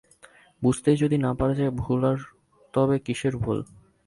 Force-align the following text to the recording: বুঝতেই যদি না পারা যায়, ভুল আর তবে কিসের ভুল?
বুঝতেই 0.61 0.97
যদি 0.97 1.17
না 1.17 1.31
পারা 1.39 1.53
যায়, 1.53 1.71
ভুল 1.81 2.01
আর 2.05 2.17
তবে 2.73 2.95
কিসের 3.05 3.33
ভুল? 3.37 3.59